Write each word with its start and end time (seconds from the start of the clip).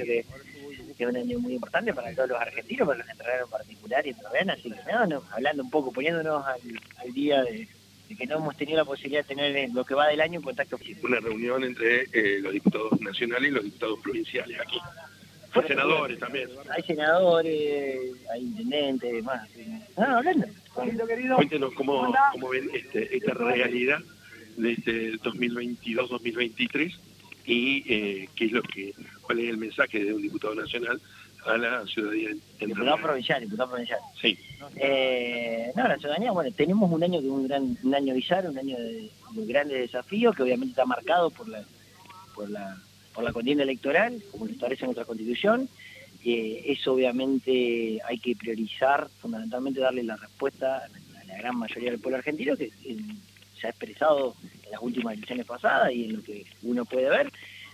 año 0.00 0.04
que, 0.04 0.24
es 0.98 1.08
un 1.08 1.16
año 1.16 1.38
muy 1.38 1.54
importante 1.54 1.94
para 1.94 2.14
todos 2.14 2.28
los 2.30 2.40
argentinos, 2.40 2.86
para 2.86 2.98
los 2.98 3.08
entrenados 3.08 3.44
en 3.44 3.50
particular 3.50 4.06
y 4.06 4.14
también, 4.14 4.50
así 4.50 4.70
que 4.70 5.08
no, 5.08 5.22
hablando 5.30 5.62
un 5.62 5.70
poco, 5.70 5.92
poniéndonos 5.92 6.44
al, 6.46 7.12
día 7.12 7.42
de, 7.42 7.66
que 8.16 8.26
no 8.26 8.36
hemos 8.36 8.56
tenido 8.56 8.78
la 8.78 8.84
posibilidad 8.84 9.22
de 9.22 9.34
tener 9.34 9.70
lo 9.70 9.84
que 9.84 9.94
va 9.94 10.08
del 10.08 10.20
año 10.20 10.40
en 10.40 10.44
contacto 10.44 10.78
Una 11.02 11.20
reunión 11.20 11.64
entre 11.64 12.02
eh, 12.12 12.40
los 12.40 12.52
diputados 12.52 13.00
nacionales 13.00 13.50
y 13.50 13.54
los 13.54 13.64
diputados 13.64 14.00
provinciales 14.00 14.60
aquí. 14.60 14.78
Hay 15.52 15.66
senadores 15.66 16.18
también. 16.18 16.48
Hay 16.70 16.82
senadores, 16.82 17.98
hay 18.32 18.40
intendentes, 18.40 19.12
demás. 19.12 19.48
No, 19.96 20.04
hablando. 20.18 20.46
Cuéntenos 20.74 21.74
cómo, 21.74 22.14
cómo 22.32 22.48
ven 22.50 22.70
este, 22.72 23.16
esta 23.16 23.34
realidad 23.34 24.00
de 24.56 24.72
este 24.72 25.12
2022-2023 25.14 26.94
y 27.46 27.84
eh, 27.92 28.28
qué 28.36 28.44
es 28.44 28.52
lo 28.52 28.62
que, 28.62 28.94
cuál 29.30 29.38
es 29.38 29.50
el 29.50 29.58
mensaje 29.58 30.04
de 30.04 30.12
un 30.12 30.22
diputado 30.22 30.56
nacional 30.56 31.00
a 31.46 31.56
la 31.56 31.86
ciudadanía. 31.86 32.30
Diputado 32.58 32.96
provincial, 32.96 33.40
diputado 33.40 33.70
provincial. 33.70 34.00
Sí. 34.20 34.36
Eh, 34.74 35.70
no, 35.76 35.86
la 35.86 35.96
ciudadanía, 35.98 36.32
bueno, 36.32 36.50
tenemos 36.50 36.90
un 36.90 37.04
año 37.04 37.22
de 37.22 37.30
un 37.30 37.46
gran, 37.46 37.78
un 37.80 37.94
año 37.94 38.12
bizarro, 38.12 38.50
un 38.50 38.58
año 38.58 38.76
de, 38.76 39.08
grandes 39.46 39.78
desafíos 39.82 40.34
que 40.34 40.42
obviamente 40.42 40.72
está 40.72 40.84
marcado 40.84 41.30
por 41.30 41.48
la, 41.48 41.62
por 42.34 42.50
la, 42.50 42.76
por 43.14 43.22
la 43.22 43.32
contienda 43.32 43.62
electoral, 43.62 44.20
como 44.32 44.46
lo 44.46 44.50
establece 44.50 44.84
nuestra 44.84 45.04
constitución. 45.04 45.68
Eh, 46.24 46.64
eso 46.66 46.94
obviamente 46.94 48.00
hay 48.04 48.18
que 48.18 48.34
priorizar, 48.34 49.08
fundamentalmente 49.20 49.78
darle 49.78 50.02
la 50.02 50.16
respuesta 50.16 50.78
a 50.78 51.24
la 51.24 51.38
gran 51.38 51.56
mayoría 51.56 51.92
del 51.92 52.00
pueblo 52.00 52.18
argentino, 52.18 52.56
que 52.56 52.72
se 53.60 53.66
ha 53.68 53.70
expresado 53.70 54.34
en 54.64 54.72
las 54.72 54.82
últimas 54.82 55.14
elecciones 55.14 55.46
pasadas 55.46 55.92
y 55.92 56.06
en 56.06 56.16
lo 56.16 56.22
que 56.24 56.46
uno 56.64 56.84
puede 56.84 57.08
ver, 57.08 57.30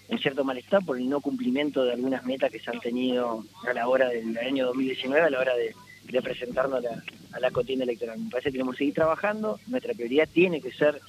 en 0.08 0.18
cierto 0.18 0.44
malestar 0.44 0.84
por 0.84 0.98
el 0.98 1.08
no 1.08 1.20
cumplimiento 1.20 1.84
de 1.84 1.92
algunas 1.92 2.24
metas 2.24 2.50
que 2.50 2.60
se 2.60 2.70
han 2.70 2.80
tenido 2.80 3.44
a 3.66 3.72
la 3.72 3.88
hora 3.88 4.08
del 4.08 4.36
año 4.38 4.66
2019, 4.66 5.26
a 5.26 5.30
la 5.30 5.40
hora 5.40 5.54
de, 5.56 5.74
presentarnos 6.22 6.84
a 7.32 7.40
la, 7.40 7.50
contienda 7.50 7.84
electoral. 7.84 8.18
Me 8.18 8.30
parece 8.30 8.48
que 8.48 8.52
tenemos 8.52 8.74
que 8.74 8.78
seguir 8.78 8.94
trabajando, 8.94 9.58
nuestra 9.66 9.92
prioridad 9.92 10.28
tiene 10.32 10.60
que 10.60 10.70
ser 10.72 11.00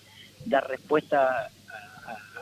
dar 0.46 0.68
respuesta 0.68 1.50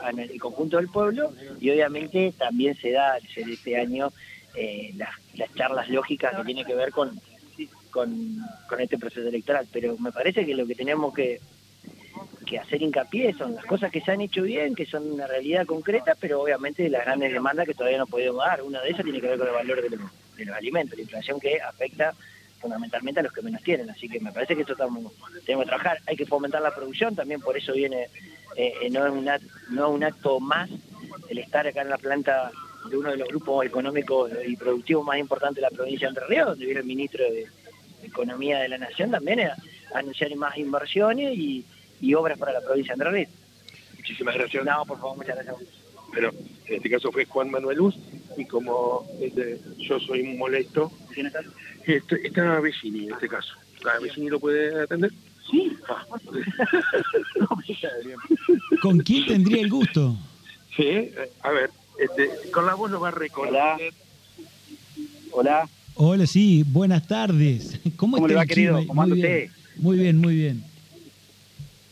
al 0.02 0.38
conjunto 0.38 0.76
del 0.76 0.88
pueblo 0.88 1.32
y 1.60 1.70
obviamente 1.70 2.32
también 2.38 2.76
se 2.76 2.92
da 2.92 3.18
este 3.18 3.76
año 3.76 4.12
eh, 4.54 4.94
las, 4.96 5.10
charlas 5.54 5.88
lógicas 5.90 6.34
que 6.36 6.44
tienen 6.44 6.64
que 6.64 6.74
ver 6.74 6.90
con, 6.90 7.20
con 7.90 8.80
este 8.80 8.98
proceso 8.98 9.28
electoral. 9.28 9.66
Pero 9.70 9.96
me 9.98 10.12
parece 10.12 10.46
que 10.46 10.54
lo 10.54 10.66
que 10.66 10.74
tenemos 10.74 11.12
que 11.12 11.40
que 12.46 12.58
hacer 12.58 12.80
hincapié 12.80 13.34
son 13.34 13.56
las 13.56 13.64
cosas 13.66 13.90
que 13.90 14.00
se 14.00 14.12
han 14.12 14.20
hecho 14.20 14.42
bien, 14.42 14.74
que 14.74 14.86
son 14.86 15.10
una 15.10 15.26
realidad 15.26 15.66
concreta, 15.66 16.14
pero 16.18 16.40
obviamente 16.40 16.88
las 16.88 17.04
grandes 17.04 17.32
demandas 17.32 17.66
que 17.66 17.74
todavía 17.74 17.98
no 17.98 18.06
podemos 18.06 18.44
dar. 18.44 18.62
Una 18.62 18.80
de 18.80 18.90
ellas 18.90 19.02
tiene 19.02 19.20
que 19.20 19.26
ver 19.26 19.38
con 19.38 19.48
el 19.48 19.52
valor 19.52 19.82
de 19.82 19.96
los, 19.96 20.56
alimentos, 20.56 20.96
la 20.96 21.02
inflación 21.02 21.40
que 21.40 21.60
afecta 21.60 22.14
fundamentalmente 22.60 23.20
a 23.20 23.24
los 23.24 23.32
que 23.32 23.42
menos 23.42 23.62
tienen. 23.62 23.90
Así 23.90 24.08
que 24.08 24.20
me 24.20 24.32
parece 24.32 24.54
que 24.54 24.62
esto 24.62 24.72
estamos, 24.72 25.12
tenemos 25.44 25.64
que 25.64 25.68
trabajar. 25.68 25.98
Hay 26.06 26.16
que 26.16 26.24
fomentar 26.24 26.62
la 26.62 26.74
producción, 26.74 27.14
también 27.16 27.40
por 27.40 27.56
eso 27.56 27.72
viene, 27.72 28.04
eh, 28.56 28.72
eh, 28.80 28.90
no, 28.90 29.04
es 29.04 29.12
un 29.12 29.28
acto, 29.28 29.48
no 29.70 29.90
un 29.90 30.04
acto 30.04 30.40
más 30.40 30.70
el 31.28 31.38
estar 31.38 31.66
acá 31.66 31.82
en 31.82 31.90
la 31.90 31.98
planta 31.98 32.50
de 32.88 32.96
uno 32.96 33.10
de 33.10 33.16
los 33.16 33.28
grupos 33.28 33.66
económicos 33.66 34.30
y 34.46 34.56
productivos 34.56 35.04
más 35.04 35.18
importantes 35.18 35.56
de 35.56 35.62
la 35.62 35.70
provincia 35.70 36.06
de 36.06 36.10
Entre 36.10 36.26
Ríos, 36.28 36.46
donde 36.46 36.64
viene 36.64 36.80
el 36.80 36.86
ministro 36.86 37.24
de 37.24 37.46
Economía 38.04 38.60
de 38.60 38.68
la 38.68 38.78
Nación 38.78 39.10
también 39.10 39.40
a 39.40 39.56
anunciar 39.94 40.34
más 40.36 40.56
inversiones 40.56 41.36
y 41.36 41.64
y 42.00 42.14
obras 42.14 42.38
para 42.38 42.52
la 42.52 42.60
provincia 42.60 42.94
de 42.94 43.04
Entre 43.04 43.28
Muchísimas 43.96 44.34
gracias. 44.34 44.64
No, 44.64 44.84
por 44.86 44.98
favor, 44.98 45.16
muchas 45.16 45.36
gracias. 45.36 45.56
Pero 46.12 46.30
en 46.66 46.76
este 46.76 46.90
caso 46.90 47.10
fue 47.10 47.24
Juan 47.24 47.50
Manuel 47.50 47.78
Luz 47.78 47.96
y 48.36 48.44
como 48.44 49.06
este, 49.20 49.60
yo 49.78 49.98
soy 50.00 50.22
molesto, 50.36 50.92
¿quién 51.12 51.26
está? 51.26 51.40
Este, 51.84 52.26
está 52.26 52.60
Vecini 52.60 53.06
en 53.06 53.12
este 53.12 53.28
caso. 53.28 53.54
¿La 53.84 53.98
Vecini 53.98 54.28
lo 54.28 54.40
puede 54.40 54.82
atender? 54.82 55.12
Sí. 55.50 55.76
Ah. 55.88 56.04
¿Con 58.82 58.98
quién 59.00 59.26
tendría 59.26 59.62
el 59.62 59.70
gusto? 59.70 60.16
Sí, 60.76 61.10
a 61.42 61.50
ver, 61.50 61.70
este, 61.98 62.50
con 62.50 62.66
la 62.66 62.74
voz 62.74 62.90
lo 62.90 63.00
va 63.00 63.08
a 63.08 63.12
recordar. 63.12 63.78
Hola. 63.78 63.92
Hola. 65.32 65.68
Hola, 65.94 66.26
sí, 66.26 66.64
buenas 66.66 67.06
tardes. 67.06 67.80
¿Cómo, 67.96 68.16
¿Cómo 68.16 68.28
le 68.28 68.34
va, 68.34 68.44
querido? 68.44 68.86
¿Cómo 68.86 69.02
anda 69.02 69.14
usted? 69.14 69.48
Muy 69.76 69.98
bien, 69.98 70.18
muy 70.18 70.34
bien. 70.34 70.64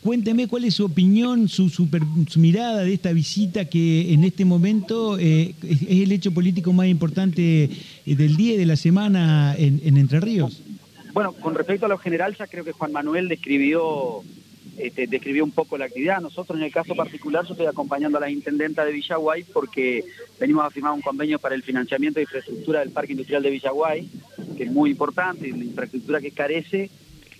Cuénteme 0.05 0.47
cuál 0.47 0.65
es 0.65 0.75
su 0.75 0.85
opinión, 0.85 1.49
su, 1.49 1.89
mirada 2.35 2.83
de 2.83 2.93
esta 2.93 3.11
visita 3.11 3.65
que 3.65 4.13
en 4.13 4.23
este 4.23 4.45
momento 4.45 5.17
eh, 5.17 5.55
es 5.63 5.81
el 5.81 6.11
hecho 6.11 6.31
político 6.31 6.71
más 6.73 6.85
importante 6.85 7.63
eh, 7.63 8.15
del 8.15 8.37
día 8.37 8.53
y 8.53 8.57
de 8.57 8.67
la 8.67 8.75
semana 8.75 9.55
en, 9.57 9.97
Entre 9.97 10.19
Ríos. 10.19 10.61
Bueno, 11.11 11.33
con 11.33 11.55
respecto 11.55 11.87
a 11.87 11.89
lo 11.89 11.97
general, 11.97 12.35
ya 12.37 12.45
creo 12.45 12.63
que 12.63 12.71
Juan 12.71 12.91
Manuel 12.91 13.27
describió, 13.27 14.21
este, 14.77 15.07
describió 15.07 15.43
un 15.43 15.49
poco 15.49 15.75
la 15.75 15.85
actividad. 15.85 16.21
Nosotros, 16.21 16.59
en 16.59 16.65
el 16.65 16.71
caso 16.71 16.93
particular, 16.95 17.43
yo 17.43 17.53
estoy 17.53 17.65
acompañando 17.65 18.19
a 18.19 18.21
la 18.21 18.29
intendenta 18.29 18.85
de 18.85 18.91
Villaguay 18.91 19.43
porque 19.51 20.05
venimos 20.39 20.65
a 20.65 20.69
firmar 20.69 20.93
un 20.93 21.01
convenio 21.01 21.39
para 21.39 21.55
el 21.55 21.63
financiamiento 21.63 22.19
de 22.19 22.25
infraestructura 22.25 22.81
del 22.81 22.91
Parque 22.91 23.13
Industrial 23.13 23.41
de 23.41 23.49
Villaguay, 23.49 24.07
que 24.55 24.65
es 24.65 24.71
muy 24.71 24.91
importante, 24.91 25.49
la 25.49 25.63
infraestructura 25.63 26.21
que 26.21 26.29
carece 26.29 26.91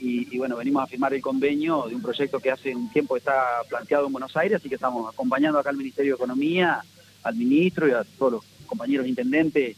y, 0.08 0.38
bueno, 0.38 0.56
venimos 0.56 0.84
a 0.84 0.88
firmar 0.88 1.14
el 1.14 1.22
convenio 1.22 1.86
de 1.88 1.96
un 1.96 2.02
proyecto 2.02 2.40
que 2.40 2.52
hace 2.52 2.76
un 2.76 2.92
tiempo 2.92 3.18
está 3.18 3.64
planteado 3.68 4.06
en 4.06 4.12
Buenos 4.12 4.38
Aires, 4.38 4.58
así 4.58 4.70
que 4.70 4.76
estamos 4.76 5.12
acompañando 5.12 5.58
acá 5.58 5.72
al 5.72 5.78
Ministerio 5.78 6.14
de 6.14 6.18
Economía, 6.18 6.84
al 7.24 7.36
ministro 7.36 7.88
y 7.88 7.92
a 7.92 8.04
todos 8.04 8.34
los 8.34 8.44
compañeros 8.68 9.08
intendentes 9.08 9.76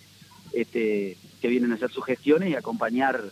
este, 0.51 1.17
que 1.41 1.47
vienen 1.47 1.71
a 1.71 1.75
hacer 1.75 1.91
sus 1.91 2.03
gestiones 2.03 2.49
y 2.49 2.55
acompañar 2.55 3.23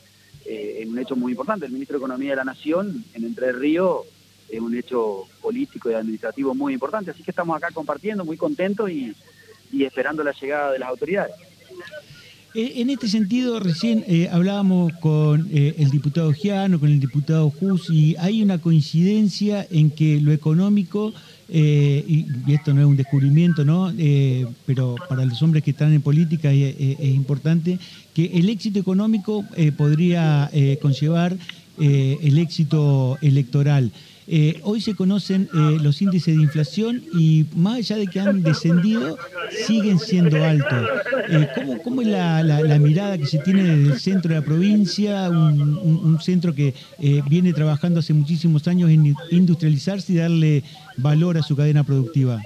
eh, 0.46 0.80
en 0.82 0.92
un 0.92 1.00
hecho 1.00 1.18
muy 1.18 1.34
importante. 1.34 1.66
El 1.66 1.74
ministro 1.74 2.00
de 2.00 2.06
Economía 2.06 2.30
de 2.30 2.38
la 2.38 2.46
Nación 2.46 3.04
en 3.14 3.26
Entre 3.26 3.52
Ríos 3.52 4.06
es 4.48 4.62
un 4.62 4.74
hecho 4.74 5.28
político 5.42 5.92
y 5.92 5.96
administrativo 5.96 6.56
muy 6.56 6.74
importante, 6.74 7.12
así 7.12 7.24
que 7.24 7.32
estamos 7.32 7.58
acá 7.58 7.72
compartiendo, 7.74 8.24
muy 8.24 8.38
contentos 8.38 8.90
y 8.90 9.14
esperando 9.84 10.24
la 10.24 10.32
llegada 10.32 10.72
de 10.72 10.80
las 10.80 10.90
autoridades. 10.90 11.36
Eh, 12.56 12.76
en 12.78 12.90
este 12.90 13.10
sentido, 13.10 13.60
recién 13.60 14.06
eh, 14.08 14.30
hablábamos 14.32 14.94
con 15.02 15.50
eh, 15.52 15.76
el 15.78 15.90
diputado 15.90 16.32
Giano, 16.32 16.80
con 16.80 16.90
el 16.90 17.02
diputado 17.02 17.50
Jus, 17.50 17.90
y 17.90 18.16
hay 18.18 18.42
una 18.42 18.60
coincidencia 18.60 19.68
en 19.70 19.92
que 19.92 20.22
lo 20.22 20.32
económico, 20.32 21.14
y, 21.50 22.26
esto 22.48 22.74
no 22.74 22.80
es 22.80 22.88
un 22.88 22.96
descubrimiento, 22.96 23.66
¿no? 23.66 23.94
pero 24.66 24.96
para 25.08 25.26
los 25.26 25.44
hombres 25.44 25.64
que 25.64 25.72
están 25.72 25.94
en 25.94 26.02
política 26.02 26.52
es 26.52 27.00
importante, 27.14 27.78
que 28.16 28.32
el 28.34 28.50
éxito 28.50 28.80
económico 28.80 29.46
podría 29.78 30.50
conllevar 30.82 31.38
el 31.78 32.38
éxito 32.40 33.20
electoral. 33.22 33.92
Eh, 34.28 34.60
hoy 34.64 34.82
se 34.82 34.96
conocen 34.96 35.48
eh, 35.54 35.78
los 35.84 36.02
índices 36.02 36.36
de 36.36 36.42
inflación 36.42 37.04
y 37.14 37.46
más 37.56 37.78
allá 37.78 37.98
de 37.98 38.08
que 38.08 38.20
han 38.20 38.42
descendido, 38.42 39.18
siguen 39.68 40.00
siendo 40.00 40.44
altos. 40.44 40.90
Eh, 41.30 41.48
¿cómo, 41.84 42.02
es 42.02 42.08
la, 42.08 42.80
mirada 42.80 43.20
que 43.20 43.28
se 43.28 43.38
tiene 43.40 43.64
desde 43.64 43.94
el 43.94 44.00
centro 44.00 44.30
de 44.30 44.40
la 44.40 44.46
provincia, 44.46 45.30
un, 45.30 46.20
centro 46.22 46.56
que 46.56 46.74
viene 47.30 47.54
trabajando 47.54 48.00
hace 48.00 48.14
muchísimos 48.14 48.68
años 48.68 48.90
en 48.90 49.16
industrializarse 49.30 50.14
y 50.14 50.16
darle 50.16 50.64
valor 50.98 51.38
a 51.38 51.44
su 51.44 51.56
cadena 51.56 51.84
productiva? 51.84 52.42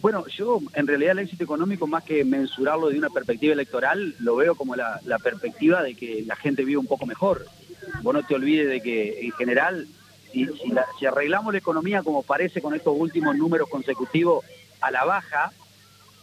Bueno, 0.00 0.24
yo 0.28 0.60
en 0.74 0.86
realidad 0.86 1.12
el 1.12 1.20
éxito 1.20 1.42
económico, 1.42 1.88
más 1.88 2.04
que 2.04 2.24
mensurarlo 2.24 2.90
de 2.90 2.98
una 2.98 3.10
perspectiva 3.10 3.54
electoral, 3.54 4.14
lo 4.20 4.36
veo 4.36 4.54
como 4.54 4.76
la, 4.76 5.00
la 5.04 5.18
perspectiva 5.18 5.82
de 5.82 5.94
que 5.94 6.22
la 6.24 6.36
gente 6.36 6.64
vive 6.64 6.78
un 6.78 6.86
poco 6.86 7.06
mejor. 7.06 7.46
Vos 8.02 8.14
no 8.14 8.22
te 8.22 8.34
olvides 8.36 8.68
de 8.68 8.80
que 8.80 9.20
en 9.22 9.32
general 9.32 9.88
si, 10.32 11.06
arreglamos 11.06 11.52
la 11.52 11.58
economía 11.58 12.02
como 12.02 12.22
parece 12.22 12.60
con 12.60 12.74
estos 12.74 12.94
últimos 12.96 13.36
números 13.36 13.68
consecutivos 13.68 14.44
a 14.80 14.90
la 14.90 15.04
baja, 15.04 15.52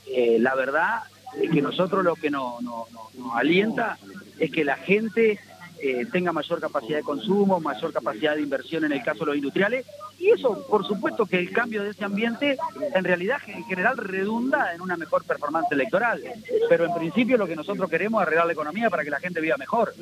eh, 0.07 0.37
la 0.39 0.55
verdad 0.55 1.03
es 1.41 1.51
que 1.51 1.61
nosotros 1.61 2.03
lo 2.03 2.15
que 2.15 2.29
nos, 2.29 2.61
nos 2.61 2.87
alienta 3.35 3.97
es 4.39 4.51
que 4.51 4.63
la 4.63 4.77
gente 4.77 5.39
eh, 5.85 6.05
tenga 6.11 6.31
mayor 6.31 6.59
capacidad 6.59 6.97
de 6.97 7.03
consumo, 7.03 7.59
mayor 7.59 7.93
capacidad 7.93 8.35
de 8.35 8.41
inversión 8.41 8.85
en 8.85 8.91
el 8.91 9.03
caso 9.03 9.19
de 9.19 9.25
los 9.27 9.35
industriales, 9.35 9.85
y 10.19 10.29
eso, 10.29 10.65
por 10.69 10.85
supuesto, 10.87 11.25
que 11.25 11.37
el 11.37 11.51
cambio 11.51 11.83
de 11.83 11.91
ese 11.91 12.03
ambiente 12.03 12.57
en 12.95 13.03
realidad 13.03 13.37
en 13.47 13.63
general 13.65 13.97
redunda 13.97 14.73
en 14.73 14.81
una 14.81 14.97
mejor 14.97 15.23
performance 15.25 15.71
electoral. 15.71 16.21
Pero 16.69 16.85
en 16.85 16.93
principio 16.95 17.37
lo 17.37 17.47
que 17.47 17.55
nosotros 17.55 17.89
queremos 17.89 18.21
es 18.21 18.27
arreglar 18.27 18.47
la 18.47 18.53
economía 18.53 18.89
para 18.89 19.03
que 19.03 19.09
la 19.09 19.19
gente 19.19 19.41
viva 19.41 19.57
mejor. 19.57 19.93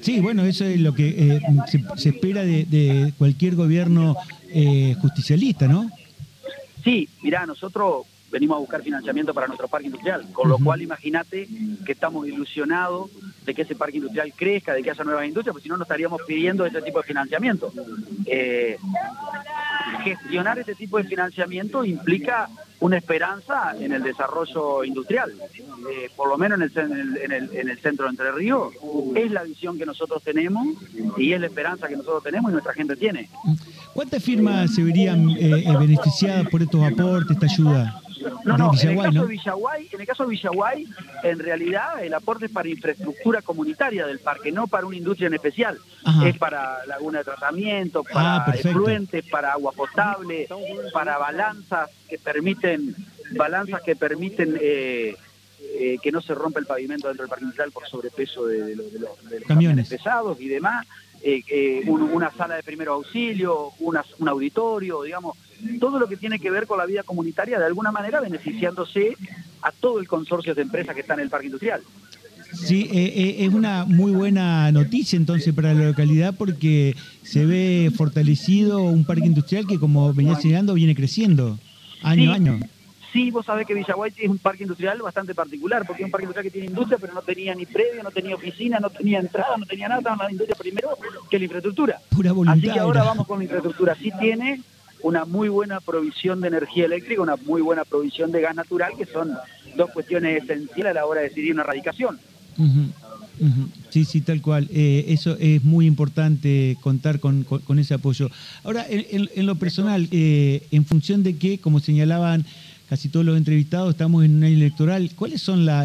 Sí, 0.00 0.20
bueno, 0.20 0.44
eso 0.44 0.64
es 0.64 0.80
lo 0.80 0.94
que 0.94 1.08
eh, 1.08 1.40
se, 1.96 2.08
espera 2.10 2.42
de, 2.42 3.12
cualquier 3.18 3.54
gobierno 3.54 4.16
eh, 4.50 4.94
justicialista, 5.00 5.66
¿no? 5.66 5.90
Sí, 6.84 7.08
mirá, 7.22 7.46
nosotros 7.46 8.06
venimos 8.30 8.56
a 8.56 8.60
buscar 8.60 8.82
financiamiento 8.82 9.34
para 9.34 9.46
nuestro 9.46 9.68
parque 9.68 9.86
industrial, 9.86 10.26
con 10.32 10.48
lo 10.48 10.58
cual 10.58 10.82
imagínate 10.82 11.48
que 11.84 11.92
estamos 11.92 12.26
ilusionados 12.26 13.10
de 13.44 13.54
que 13.54 13.62
ese 13.62 13.74
parque 13.74 13.96
industrial 13.96 14.32
crezca, 14.36 14.74
de 14.74 14.82
que 14.82 14.90
haya 14.90 15.04
nuevas 15.04 15.26
industrias, 15.26 15.52
porque 15.52 15.64
si 15.64 15.68
no, 15.68 15.76
no 15.76 15.82
estaríamos 15.82 16.20
pidiendo 16.26 16.64
este 16.64 16.82
tipo 16.82 17.00
de 17.00 17.06
financiamiento. 17.06 17.72
Eh, 18.26 18.76
gestionar 20.04 20.58
este 20.58 20.74
tipo 20.74 20.98
de 20.98 21.04
financiamiento 21.04 21.84
implica 21.84 22.48
una 22.80 22.96
esperanza 22.96 23.74
en 23.78 23.92
el 23.92 24.02
desarrollo 24.02 24.84
industrial. 24.84 25.32
Eh, 25.90 26.10
por 26.16 26.28
lo 26.28 26.36
menos 26.36 26.58
en 26.76 26.92
el, 26.92 27.16
en, 27.16 27.32
el, 27.32 27.50
en 27.54 27.68
el 27.68 27.78
centro 27.78 28.06
de 28.06 28.10
Entre 28.10 28.32
Ríos, 28.32 28.72
es 29.14 29.30
la 29.30 29.44
visión 29.44 29.78
que 29.78 29.86
nosotros 29.86 30.22
tenemos 30.22 30.66
y 31.16 31.32
es 31.32 31.40
la 31.40 31.46
esperanza 31.46 31.88
que 31.88 31.96
nosotros 31.96 32.22
tenemos 32.24 32.50
y 32.50 32.52
nuestra 32.52 32.74
gente 32.74 32.96
tiene. 32.96 33.28
¿Cuántas 33.94 34.22
firmas 34.22 34.74
se 34.74 34.82
verían 34.82 35.30
eh, 35.30 35.64
beneficiadas 35.78 36.48
por 36.48 36.62
estos 36.62 36.82
aportes, 36.82 37.36
esta 37.36 37.46
ayuda? 37.46 38.02
No, 38.44 38.56
no, 38.56 38.72
en 38.80 38.90
el 38.90 38.96
caso 38.96 39.22
de 39.22 39.26
Villaguay, 39.26 39.88
en 39.92 40.00
el 40.00 40.06
caso 40.06 40.24
de 40.24 40.30
Villaguay, 40.30 40.86
en 41.22 41.38
realidad 41.38 42.02
el 42.02 42.14
aporte 42.14 42.46
es 42.46 42.52
para 42.52 42.68
infraestructura 42.68 43.42
comunitaria 43.42 44.06
del 44.06 44.18
parque, 44.18 44.52
no 44.52 44.66
para 44.66 44.86
una 44.86 44.96
industria 44.96 45.28
en 45.28 45.34
especial. 45.34 45.78
Es 46.24 46.36
para 46.38 46.84
laguna 46.86 47.18
de 47.18 47.24
tratamiento, 47.24 48.02
para 48.04 48.44
ah, 48.44 48.54
efluentes, 48.54 49.24
para 49.30 49.52
agua 49.52 49.72
potable, 49.72 50.48
para 50.92 51.18
balanzas 51.18 51.90
que 52.08 52.18
permiten, 52.18 52.94
balanzas 53.36 53.82
que 53.82 53.96
permiten 53.96 54.58
eh, 54.60 55.16
eh, 55.74 55.98
que 56.02 56.12
no 56.12 56.20
se 56.20 56.34
rompa 56.34 56.60
el 56.60 56.66
pavimento 56.66 57.08
dentro 57.08 57.22
del 57.22 57.30
parque 57.30 57.44
industrial 57.44 57.70
por 57.72 57.86
sobrepeso 57.86 58.46
de, 58.46 58.76
los, 58.76 59.46
camiones 59.46 59.88
pesados 59.88 60.40
y 60.40 60.48
demás. 60.48 60.86
Eh, 61.24 61.84
una 61.86 62.32
sala 62.32 62.56
de 62.56 62.64
primero 62.64 62.94
auxilio, 62.94 63.70
un 63.78 64.28
auditorio, 64.28 65.02
digamos, 65.02 65.36
todo 65.78 65.98
lo 65.98 66.08
que 66.08 66.16
tiene 66.16 66.38
que 66.38 66.50
ver 66.50 66.66
con 66.66 66.78
la 66.78 66.86
vida 66.86 67.02
comunitaria, 67.02 67.58
de 67.58 67.66
alguna 67.66 67.92
manera 67.92 68.20
beneficiándose 68.20 69.16
a 69.62 69.72
todo 69.72 69.98
el 69.98 70.08
consorcio 70.08 70.54
de 70.54 70.62
empresas 70.62 70.94
que 70.94 71.02
está 71.02 71.14
en 71.14 71.20
el 71.20 71.30
parque 71.30 71.46
industrial. 71.46 71.82
Sí, 72.54 72.88
eh, 72.92 73.12
eh, 73.16 73.36
es 73.46 73.54
una 73.54 73.84
muy 73.86 74.12
buena 74.12 74.70
noticia 74.72 75.16
entonces 75.16 75.54
para 75.54 75.72
la 75.72 75.84
localidad 75.86 76.34
porque 76.36 76.94
se 77.22 77.46
ve 77.46 77.90
fortalecido 77.96 78.82
un 78.82 79.04
parque 79.04 79.26
industrial 79.26 79.66
que 79.66 79.78
como 79.78 80.12
venía 80.12 80.34
señalando 80.36 80.74
viene 80.74 80.94
creciendo 80.94 81.58
año 82.02 82.30
a 82.30 82.34
año. 82.34 82.60
Sí, 83.12 83.30
vos 83.30 83.44
sabés 83.44 83.66
que 83.66 83.74
Villaguay 83.74 84.12
es 84.16 84.28
un 84.28 84.38
parque 84.38 84.62
industrial 84.62 85.02
bastante 85.02 85.34
particular, 85.34 85.84
porque 85.86 86.02
es 86.02 86.06
un 86.06 86.10
parque 86.10 86.24
industrial 86.24 86.44
que 86.44 86.50
tiene 86.50 86.68
industria, 86.68 86.96
pero 86.98 87.12
no 87.12 87.20
tenía 87.20 87.54
ni 87.54 87.66
previo, 87.66 88.02
no 88.02 88.10
tenía 88.10 88.34
oficina, 88.34 88.80
no 88.80 88.88
tenía 88.88 89.18
entrada, 89.18 89.58
no 89.58 89.66
tenía 89.66 89.86
nada, 89.86 90.00
estaba 90.00 90.24
la 90.24 90.32
industria 90.32 90.56
primero 90.58 90.88
que 91.30 91.38
la 91.38 91.44
infraestructura. 91.44 91.98
Pura 92.08 92.32
voluntad. 92.32 92.58
Así 92.58 92.72
que 92.72 92.80
ahora 92.80 93.02
vamos 93.02 93.26
con 93.26 93.38
la 93.38 93.44
infraestructura. 93.44 93.94
Sí 93.96 94.10
tiene 94.18 94.62
una 95.02 95.24
muy 95.24 95.48
buena 95.48 95.80
provisión 95.80 96.40
de 96.40 96.48
energía 96.48 96.86
eléctrica, 96.86 97.22
una 97.22 97.36
muy 97.36 97.62
buena 97.62 97.84
provisión 97.84 98.32
de 98.32 98.40
gas 98.40 98.54
natural, 98.54 98.92
que 98.96 99.06
son 99.06 99.32
dos 99.76 99.90
cuestiones 99.90 100.42
esenciales 100.42 100.90
a 100.90 100.94
la 100.94 101.06
hora 101.06 101.20
de 101.20 101.28
decidir 101.28 101.52
una 101.52 101.64
radicación. 101.64 102.18
Sí, 103.90 104.04
sí, 104.04 104.20
tal 104.20 104.40
cual. 104.40 104.68
Eh, 104.72 105.06
eso 105.08 105.36
es 105.40 105.64
muy 105.64 105.86
importante 105.86 106.76
contar 106.80 107.18
con, 107.18 107.44
ese 107.78 107.94
apoyo. 107.94 108.30
Ahora, 108.62 108.86
en, 108.88 109.46
lo 109.46 109.56
personal, 109.56 110.08
eh, 110.10 110.66
en 110.70 110.84
función 110.84 111.22
de 111.22 111.36
que, 111.36 111.58
como 111.58 111.80
señalaban 111.80 112.44
casi 112.88 113.08
todos 113.08 113.26
los 113.26 113.36
entrevistados, 113.36 113.90
estamos 113.90 114.24
en 114.24 114.36
un 114.36 114.44
año 114.44 114.54
electoral, 114.54 115.10
¿cuáles 115.16 115.40
son 115.42 115.64
la, 115.64 115.84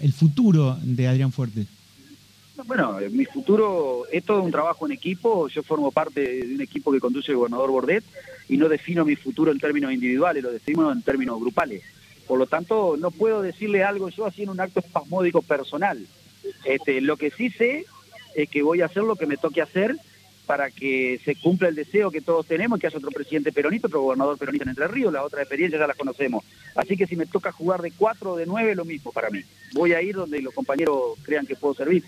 el 0.00 0.12
futuro 0.12 0.78
de 0.82 1.08
Adrián 1.08 1.32
Fuerte? 1.32 1.66
Bueno, 2.62 2.98
mi 3.10 3.24
futuro 3.24 4.04
es 4.12 4.24
todo 4.24 4.42
un 4.42 4.52
trabajo 4.52 4.86
en 4.86 4.92
equipo. 4.92 5.48
Yo 5.48 5.62
formo 5.64 5.90
parte 5.90 6.20
de 6.46 6.54
un 6.54 6.60
equipo 6.60 6.92
que 6.92 7.00
conduce 7.00 7.32
el 7.32 7.38
gobernador 7.38 7.70
Bordet 7.70 8.04
y 8.48 8.56
no 8.56 8.68
defino 8.68 9.04
mi 9.04 9.16
futuro 9.16 9.50
en 9.50 9.58
términos 9.58 9.92
individuales, 9.92 10.42
lo 10.42 10.52
defino 10.52 10.92
en 10.92 11.02
términos 11.02 11.40
grupales. 11.40 11.82
Por 12.28 12.38
lo 12.38 12.46
tanto, 12.46 12.96
no 12.96 13.10
puedo 13.10 13.42
decirle 13.42 13.82
algo 13.82 14.08
yo 14.08 14.26
así 14.26 14.44
en 14.44 14.50
un 14.50 14.60
acto 14.60 14.80
espasmódico 14.80 15.42
personal. 15.42 16.06
Este, 16.64 17.00
lo 17.00 17.16
que 17.16 17.30
sí 17.30 17.50
sé 17.50 17.86
es 18.36 18.48
que 18.48 18.62
voy 18.62 18.82
a 18.82 18.86
hacer 18.86 19.02
lo 19.02 19.16
que 19.16 19.26
me 19.26 19.36
toque 19.36 19.60
hacer 19.60 19.96
para 20.46 20.70
que 20.70 21.20
se 21.24 21.36
cumpla 21.36 21.68
el 21.68 21.74
deseo 21.74 22.10
que 22.10 22.20
todos 22.20 22.46
tenemos, 22.46 22.78
que 22.78 22.86
haya 22.86 22.98
otro 22.98 23.10
presidente 23.10 23.50
peronista, 23.50 23.88
otro 23.88 24.02
gobernador 24.02 24.38
peronista 24.38 24.64
en 24.64 24.70
Entre 24.70 24.88
Ríos, 24.88 25.12
la 25.12 25.24
otra 25.24 25.40
experiencia 25.40 25.78
ya 25.78 25.86
la 25.86 25.94
conocemos. 25.94 26.44
Así 26.74 26.96
que 26.96 27.06
si 27.06 27.16
me 27.16 27.26
toca 27.26 27.50
jugar 27.50 27.80
de 27.82 27.90
cuatro 27.90 28.32
o 28.32 28.36
de 28.36 28.46
nueve, 28.46 28.74
lo 28.74 28.84
mismo 28.84 29.10
para 29.10 29.30
mí. 29.30 29.40
Voy 29.72 29.92
a 29.94 30.02
ir 30.02 30.14
donde 30.14 30.40
los 30.42 30.54
compañeros 30.54 31.18
crean 31.22 31.46
que 31.46 31.56
puedo 31.56 31.74
servir. 31.74 32.04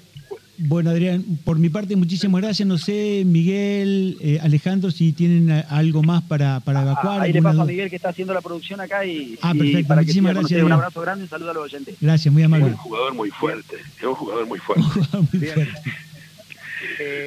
Bueno, 0.59 0.91
Adrián, 0.91 1.25
por 1.45 1.59
mi 1.59 1.69
parte, 1.69 1.97
muchísimas 1.97 2.41
gracias. 2.41 2.67
No 2.67 2.79
sé, 2.79 3.25
Miguel, 3.27 4.17
eh, 4.21 4.39
Alejandro, 4.43 4.91
si 4.91 5.13
tienen 5.13 5.51
algo 5.69 6.03
más 6.03 6.23
para, 6.23 6.61
para 6.61 6.83
evacuar. 6.83 7.21
ahí 7.21 7.33
le 7.33 7.43
paso 7.43 7.63
a 7.63 7.65
Miguel 7.67 7.91
que 7.91 7.97
está 7.97 8.09
haciendo 8.09 8.33
la 8.33 8.41
producción 8.41 8.81
acá 8.81 9.05
y, 9.05 9.39
ah, 9.43 9.53
perfecto. 9.53 9.89
para 9.89 10.01
muchísimas 10.01 10.35
gracias. 10.35 10.63
Un 10.63 10.73
abrazo 10.73 11.01
grande 11.03 11.23
y 11.23 11.25
un 11.25 11.31
saludo 11.31 11.51
a 11.51 11.55
los 11.55 11.65
oyentes. 11.65 11.97
Gracias, 12.01 12.33
muy 12.33 12.43
amable. 12.43 12.67
Es 12.67 12.73
un 12.73 12.79
jugador 12.79 13.15
muy 13.15 13.31
fuerte, 13.31 13.77
es 13.99 14.05
un 14.05 14.15
jugador 14.15 14.47
muy 14.47 14.59
fuerte. 14.59 14.85
muy 15.33 15.47
fuerte. 15.47 15.83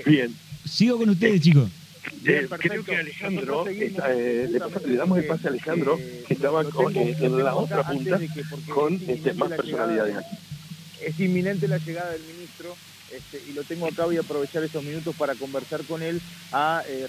Bien. 0.10 0.36
Sigo 0.66 0.98
con 0.98 1.10
ustedes, 1.10 1.42
chicos. 1.42 1.70
Eh, 2.26 2.48
creo 2.60 2.84
que 2.84 2.96
Alejandro, 2.96 3.68
eh, 3.68 4.50
le, 4.52 4.96
damos 4.96 5.18
el 5.20 5.26
pase 5.26 5.48
a 5.48 5.52
Alejandro, 5.52 5.98
que 6.28 6.34
estaba 6.34 6.62
en 6.62 7.44
la 7.44 7.56
otra 7.56 7.84
punta 7.84 8.20
con 8.74 9.00
este, 9.08 9.34
más 9.34 9.50
personalidades 9.50 10.18
aquí. 10.18 10.36
Es 11.06 11.20
inminente 11.20 11.68
la 11.68 11.78
llegada 11.78 12.12
del 12.12 12.22
ministro 12.24 12.76
este, 13.12 13.42
y 13.44 13.54
lo 13.54 13.64
tengo 13.64 13.88
acá, 13.88 14.06
voy 14.06 14.18
a 14.18 14.22
aprovechar 14.22 14.64
estos 14.64 14.84
minutos 14.84 15.16
para 15.16 15.36
conversar 15.36 15.86
con 15.86 16.04
él 16.04 16.22
a 16.52 16.84
eh, 16.88 17.08